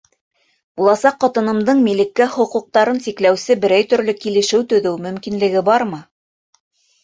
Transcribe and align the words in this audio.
Буласаҡ 0.79 1.17
ҡатынымдың 1.25 1.83
милеккә 1.89 2.27
хоҡуҡтарын 2.37 3.03
сикләүсе 3.09 3.59
берәй 3.69 3.87
төрлө 3.95 4.19
килешеү 4.27 4.65
төҙөү 4.75 4.99
мөмкинлеге 5.07 5.67
бармы? 5.73 6.05